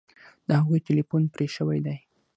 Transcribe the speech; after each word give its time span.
د 0.47 0.49
هغوی 0.61 0.79
ټیلیفون 0.87 1.23
پرې 1.33 1.47
شوی 1.55 1.79
دی 1.85 1.97